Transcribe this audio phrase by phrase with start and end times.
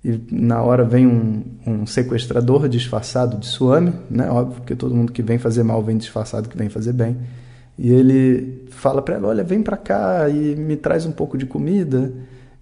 [0.03, 4.29] e na hora vem um, um sequestrador disfarçado de Swami, né?
[4.29, 7.17] Óbvio que todo mundo que vem fazer mal vem disfarçado que vem fazer bem.
[7.77, 11.45] E ele fala para ela: Olha, vem para cá e me traz um pouco de
[11.45, 12.13] comida.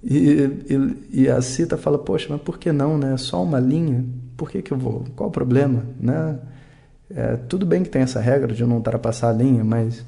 [0.01, 3.17] E, e, e, a Cita fala: Poxa, mas por que não, né?
[3.17, 4.05] Só uma linha
[4.39, 5.03] por que, que eu vou?
[5.17, 5.83] Qual o problema?
[5.99, 6.39] Né?
[7.13, 10.05] É, tudo bem que tem essa regra de não ultrapassar a linha, mas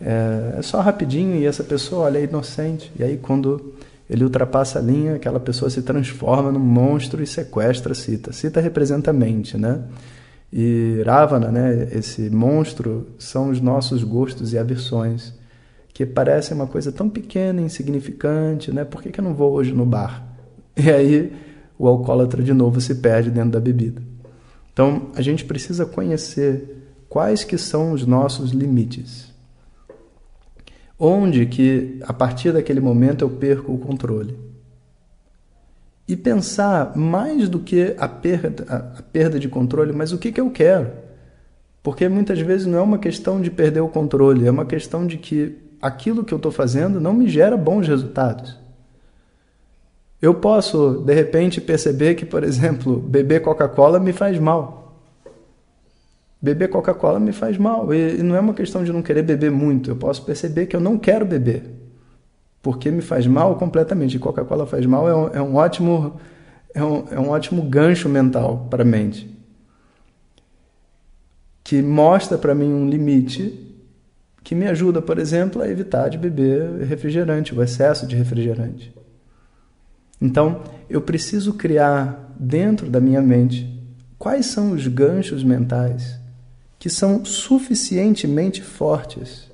[0.00, 2.90] é, é, só rapidinho e essa pessoa, olha, é inocente.
[2.98, 3.74] E aí, quando
[4.08, 8.32] ele ultrapassa a linha, aquela pessoa se transforma num monstro e sequestra Sita.
[8.32, 9.82] Sita representa a mente, né?
[10.50, 15.34] E Ravana, né, esse monstro, são os nossos gostos e aversões,
[15.92, 18.82] que parecem uma coisa tão pequena, insignificante, né?
[18.82, 20.24] Por que, que eu não vou hoje no bar?
[20.76, 21.32] E aí
[21.78, 24.02] o alcoólatra de novo se perde dentro da bebida.
[24.72, 29.32] Então, a gente precisa conhecer quais que são os nossos limites.
[30.98, 34.36] Onde que, a partir daquele momento, eu perco o controle.
[36.06, 40.40] E pensar mais do que a perda, a, perda de controle, mas o que, que
[40.40, 40.90] eu quero.
[41.82, 45.16] Porque muitas vezes não é uma questão de perder o controle, é uma questão de
[45.16, 48.63] que aquilo que eu estou fazendo não me gera bons resultados.
[50.24, 54.96] Eu posso, de repente, perceber que, por exemplo, beber Coca-Cola me faz mal.
[56.40, 57.92] Beber Coca-Cola me faz mal.
[57.92, 59.90] E não é uma questão de não querer beber muito.
[59.90, 61.64] Eu posso perceber que eu não quero beber.
[62.62, 64.18] Porque me faz mal completamente.
[64.18, 66.18] Coca-Cola faz mal é um, é um ótimo
[66.72, 69.28] é um, é um ótimo gancho mental para a mente.
[71.62, 73.76] Que mostra para mim um limite
[74.42, 79.03] que me ajuda, por exemplo, a evitar de beber refrigerante, o excesso de refrigerante.
[80.24, 83.70] Então, eu preciso criar dentro da minha mente
[84.18, 86.18] quais são os ganchos mentais
[86.78, 89.50] que são suficientemente fortes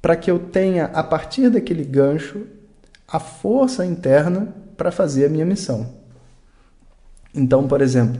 [0.00, 2.46] para que eu tenha, a partir daquele gancho,
[3.06, 5.86] a força interna para fazer a minha missão.
[7.34, 8.18] Então, por exemplo,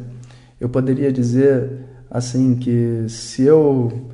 [0.60, 4.10] eu poderia dizer assim que se eu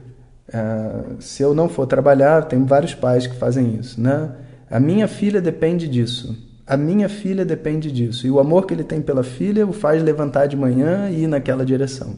[0.53, 4.37] é, se eu não for trabalhar, tem vários pais que fazem isso, né?
[4.71, 6.48] A minha filha depende disso.
[6.69, 8.27] A minha filha depende disso.
[8.27, 11.27] E o amor que ele tem pela filha o faz levantar de manhã e ir
[11.27, 12.15] naquela direção.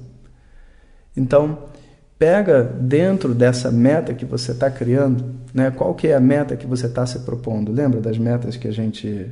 [1.16, 1.70] Então,
[2.18, 5.24] pega dentro dessa meta que você está criando,
[5.54, 7.70] né, qual que é a meta que você está se propondo?
[7.70, 9.30] Lembra das metas que a gente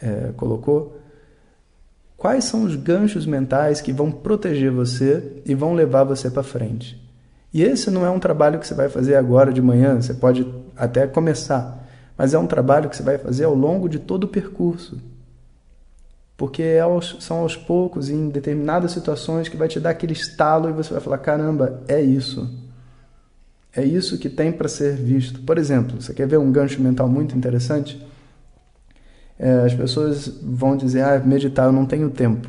[0.00, 0.98] é, colocou?
[2.16, 6.98] Quais são os ganchos mentais que vão proteger você e vão levar você para frente?
[7.52, 10.46] E esse não é um trabalho que você vai fazer agora de manhã, você pode
[10.74, 11.86] até começar
[12.18, 15.00] mas é um trabalho que você vai fazer ao longo de todo o percurso.
[16.36, 20.68] Porque é aos, são aos poucos, em determinadas situações, que vai te dar aquele estalo
[20.68, 22.48] e você vai falar: caramba, é isso.
[23.74, 25.40] É isso que tem para ser visto.
[25.42, 28.04] Por exemplo, você quer ver um gancho mental muito interessante?
[29.38, 32.48] É, as pessoas vão dizer: ah, meditar, eu não tenho tempo.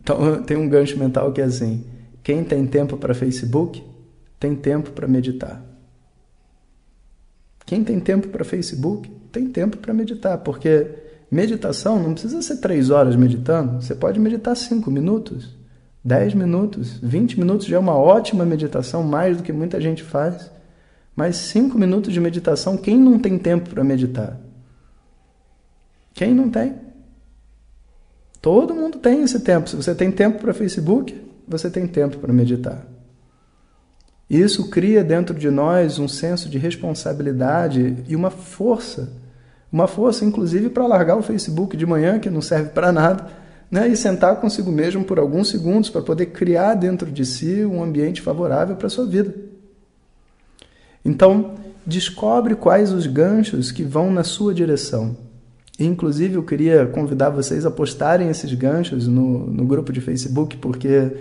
[0.00, 1.84] Então, tem um gancho mental que é assim:
[2.22, 3.82] quem tem tempo para Facebook,
[4.38, 5.62] tem tempo para meditar.
[7.66, 10.86] Quem tem tempo para Facebook tem tempo para meditar, porque
[11.30, 15.56] meditação não precisa ser três horas meditando, você pode meditar cinco minutos,
[16.06, 20.48] 10 minutos, 20 minutos já é uma ótima meditação, mais do que muita gente faz.
[21.16, 24.38] Mas 5 minutos de meditação, quem não tem tempo para meditar?
[26.14, 26.76] Quem não tem?
[28.40, 29.68] Todo mundo tem esse tempo.
[29.68, 31.12] Se você tem tempo para Facebook,
[31.48, 32.86] você tem tempo para meditar.
[34.28, 39.12] Isso cria dentro de nós um senso de responsabilidade e uma força.
[39.70, 43.26] Uma força, inclusive, para largar o Facebook de manhã, que não serve para nada,
[43.70, 43.86] né?
[43.88, 48.20] e sentar consigo mesmo por alguns segundos para poder criar dentro de si um ambiente
[48.20, 49.34] favorável para a sua vida.
[51.04, 55.16] Então, descobre quais os ganchos que vão na sua direção.
[55.78, 60.56] E, inclusive, eu queria convidar vocês a postarem esses ganchos no, no grupo de Facebook,
[60.56, 61.12] porque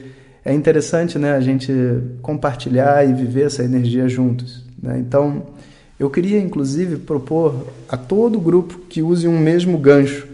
[0.46, 1.74] é interessante né, a gente
[2.22, 4.64] compartilhar e viver essa energia juntos.
[4.82, 5.00] Né?
[5.00, 5.48] Então,
[6.00, 10.28] eu queria inclusive propor a todo grupo que use um mesmo gancho,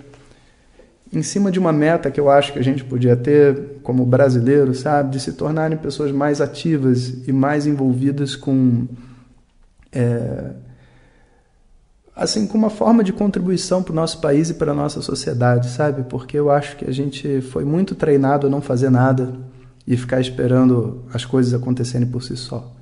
[1.13, 4.73] em cima de uma meta que eu acho que a gente podia ter como brasileiro,
[4.73, 8.87] sabe, de se tornarem pessoas mais ativas e mais envolvidas com.
[9.91, 10.51] É,
[12.15, 15.69] assim, com uma forma de contribuição para o nosso país e para a nossa sociedade,
[15.69, 16.03] sabe?
[16.03, 19.33] Porque eu acho que a gente foi muito treinado a não fazer nada
[19.91, 22.73] e ficar esperando as coisas acontecerem por si só.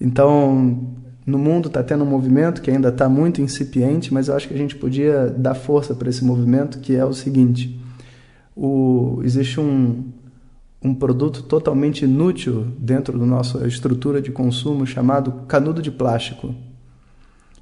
[0.00, 0.92] Então,
[1.24, 4.54] no mundo está tendo um movimento que ainda está muito incipiente, mas eu acho que
[4.54, 7.80] a gente podia dar força para esse movimento, que é o seguinte:
[8.56, 10.10] o, existe um,
[10.82, 16.52] um produto totalmente inútil dentro da nossa estrutura de consumo chamado canudo de plástico.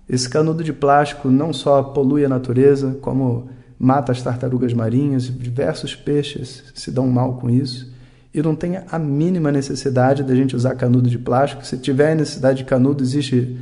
[0.08, 5.94] Esse canudo de plástico não só polui a natureza, como mata as tartarugas marinhas, diversos
[5.94, 7.93] peixes se dão mal com isso
[8.34, 11.67] e não tenha a mínima necessidade da gente usar canudo de plástico.
[11.67, 13.58] Se tiver necessidade de canudo, existe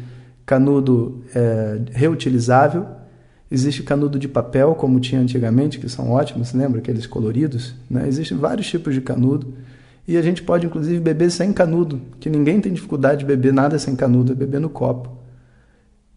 [0.46, 2.86] canudo é, reutilizável,
[3.50, 6.78] existe canudo de papel, como tinha antigamente, que são ótimos, lembra?
[6.78, 7.74] Aqueles coloridos.
[7.88, 8.06] Né?
[8.06, 9.54] Existem vários tipos de canudo.
[10.06, 13.78] E a gente pode, inclusive, beber sem canudo, que ninguém tem dificuldade de beber nada
[13.78, 15.10] sem canudo, é beber no copo.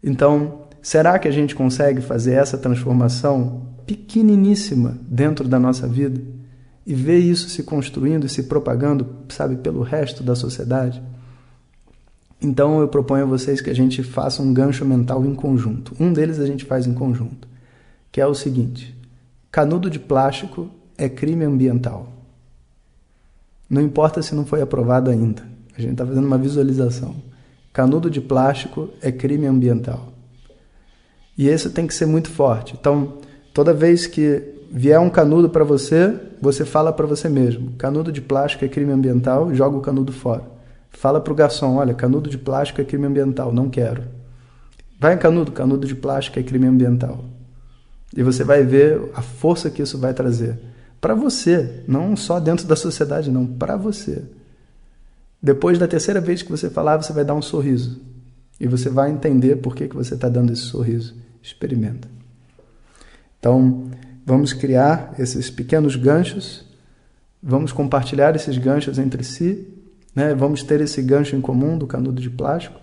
[0.03, 6.21] Então, será que a gente consegue fazer essa transformação pequeniníssima dentro da nossa vida?
[6.85, 11.01] E ver isso se construindo e se propagando, sabe, pelo resto da sociedade.
[12.41, 15.95] Então eu proponho a vocês que a gente faça um gancho mental em conjunto.
[15.99, 17.47] Um deles a gente faz em conjunto,
[18.11, 18.95] que é o seguinte:
[19.49, 22.11] canudo de plástico é crime ambiental.
[23.69, 25.41] Não importa se não foi aprovado ainda.
[25.75, 27.15] A gente está fazendo uma visualização.
[27.71, 30.13] Canudo de plástico é crime ambiental.
[31.35, 32.75] E esse tem que ser muito forte.
[32.79, 33.17] Então,
[33.53, 38.19] toda vez que vier um canudo para você, você fala para você mesmo: canudo de
[38.19, 40.43] plástico é crime ambiental, joga o canudo fora.
[40.89, 44.03] Fala para o garçom: olha, canudo de plástico é crime ambiental, não quero.
[44.99, 47.23] Vai em canudo, canudo de plástico é crime ambiental.
[48.15, 50.57] E você vai ver a força que isso vai trazer.
[50.99, 54.23] Para você, não só dentro da sociedade, não, para você.
[55.41, 57.99] Depois da terceira vez que você falar, você vai dar um sorriso.
[58.59, 61.15] E você vai entender por que, que você está dando esse sorriso.
[61.41, 62.07] Experimenta.
[63.37, 63.89] Então,
[64.25, 66.65] Vamos criar esses pequenos ganchos,
[67.41, 69.67] vamos compartilhar esses ganchos entre si,
[70.15, 70.33] né?
[70.33, 72.79] vamos ter esse gancho em comum do canudo de plástico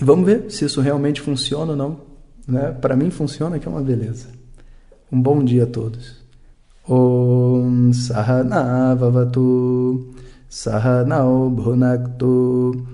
[0.00, 2.00] e vamos ver se isso realmente funciona ou não.
[2.48, 2.72] Né?
[2.72, 4.28] Para mim funciona, que é uma beleza.
[5.10, 6.22] Um bom dia a todos.
[6.88, 10.12] Om Sahana Vavatu
[10.48, 12.84] Sahanao Bhunaktu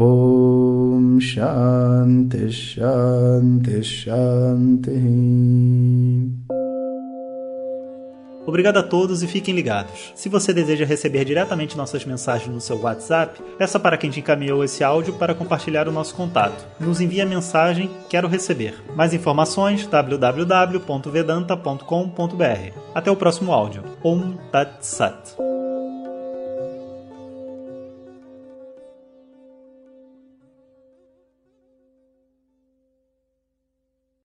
[0.00, 6.35] ॐ शान्ति शान्ति शान्तिः
[8.46, 10.12] Obrigado a todos e fiquem ligados.
[10.14, 14.62] Se você deseja receber diretamente nossas mensagens no seu WhatsApp, peça para quem te encaminhou
[14.62, 16.64] esse áudio para compartilhar o nosso contato.
[16.78, 18.74] Nos envie a mensagem Quero Receber.
[18.94, 22.78] Mais informações www.vedanta.com.br.
[22.94, 23.82] Até o próximo áudio.
[24.02, 25.55] Om Tat Sat.